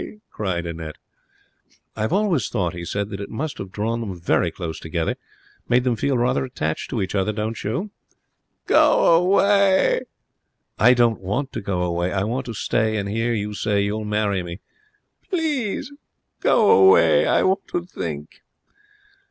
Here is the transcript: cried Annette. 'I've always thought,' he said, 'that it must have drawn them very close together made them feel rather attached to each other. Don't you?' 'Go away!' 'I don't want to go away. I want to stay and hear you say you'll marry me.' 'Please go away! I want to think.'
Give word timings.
cried 0.31 0.65
Annette. 0.65 0.95
'I've 1.95 2.11
always 2.11 2.49
thought,' 2.49 2.73
he 2.73 2.83
said, 2.83 3.11
'that 3.11 3.19
it 3.21 3.29
must 3.29 3.59
have 3.59 3.71
drawn 3.71 3.99
them 4.01 4.19
very 4.19 4.49
close 4.49 4.79
together 4.79 5.13
made 5.69 5.83
them 5.83 5.95
feel 5.95 6.17
rather 6.17 6.43
attached 6.43 6.89
to 6.89 7.03
each 7.03 7.13
other. 7.13 7.31
Don't 7.31 7.63
you?' 7.63 7.91
'Go 8.65 9.13
away!' 9.13 10.01
'I 10.79 10.93
don't 10.95 11.21
want 11.21 11.53
to 11.53 11.61
go 11.61 11.83
away. 11.83 12.11
I 12.11 12.23
want 12.23 12.47
to 12.47 12.55
stay 12.55 12.97
and 12.97 13.07
hear 13.07 13.31
you 13.35 13.53
say 13.53 13.83
you'll 13.83 14.03
marry 14.05 14.41
me.' 14.41 14.59
'Please 15.29 15.91
go 16.39 16.71
away! 16.71 17.27
I 17.27 17.43
want 17.43 17.67
to 17.67 17.85
think.' 17.85 18.41